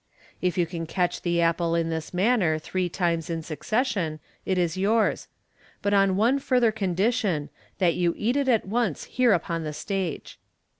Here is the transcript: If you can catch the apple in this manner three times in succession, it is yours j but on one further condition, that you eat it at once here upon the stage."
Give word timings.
If 0.41 0.57
you 0.57 0.65
can 0.65 0.87
catch 0.87 1.21
the 1.21 1.41
apple 1.41 1.75
in 1.75 1.91
this 1.91 2.11
manner 2.11 2.57
three 2.57 2.89
times 2.89 3.29
in 3.29 3.43
succession, 3.43 4.19
it 4.47 4.57
is 4.57 4.75
yours 4.75 5.25
j 5.27 5.37
but 5.83 5.93
on 5.93 6.15
one 6.15 6.39
further 6.39 6.71
condition, 6.71 7.51
that 7.77 7.93
you 7.93 8.15
eat 8.17 8.35
it 8.35 8.47
at 8.47 8.65
once 8.67 9.03
here 9.03 9.31
upon 9.31 9.63
the 9.63 9.73
stage." 9.73 10.39